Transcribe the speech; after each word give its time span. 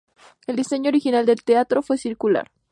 El 0.47 0.55
diseño 0.55 0.89
original 0.89 1.27
del 1.27 1.43
teatro 1.43 1.83
fue 1.83 1.95
circular. 1.99 2.49